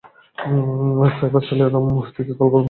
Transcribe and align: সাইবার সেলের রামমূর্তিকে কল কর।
সাইবার 1.11 1.43
সেলের 1.47 1.69
রামমূর্তিকে 1.73 2.33
কল 2.39 2.47
কর। 2.51 2.59